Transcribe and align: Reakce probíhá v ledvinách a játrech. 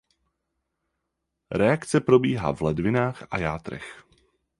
Reakce 1.51 2.01
probíhá 2.01 2.51
v 2.53 2.61
ledvinách 2.61 3.27
a 3.31 3.37
játrech. 3.39 4.03